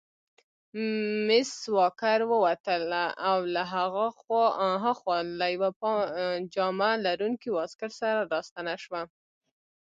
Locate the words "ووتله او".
2.31-3.37